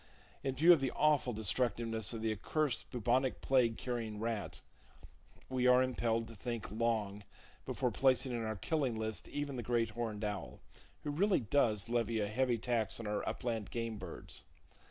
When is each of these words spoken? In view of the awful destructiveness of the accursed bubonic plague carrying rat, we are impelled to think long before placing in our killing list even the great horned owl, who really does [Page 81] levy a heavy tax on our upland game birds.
In 0.43 0.55
view 0.55 0.73
of 0.73 0.79
the 0.81 0.89
awful 0.89 1.31
destructiveness 1.31 2.11
of 2.11 2.23
the 2.23 2.31
accursed 2.31 2.89
bubonic 2.89 3.39
plague 3.39 3.77
carrying 3.77 4.19
rat, 4.19 4.61
we 5.47 5.67
are 5.67 5.83
impelled 5.83 6.27
to 6.29 6.35
think 6.35 6.71
long 6.71 7.23
before 7.67 7.91
placing 7.91 8.31
in 8.31 8.43
our 8.43 8.55
killing 8.55 8.97
list 8.97 9.27
even 9.27 9.57
the 9.57 9.61
great 9.61 9.91
horned 9.91 10.23
owl, 10.25 10.59
who 11.03 11.11
really 11.11 11.41
does 11.41 11.83
[Page 11.83 11.89
81] 11.93 11.95
levy 11.95 12.19
a 12.21 12.27
heavy 12.27 12.57
tax 12.57 12.99
on 12.99 13.05
our 13.05 13.23
upland 13.29 13.69
game 13.69 13.99
birds. 13.99 14.43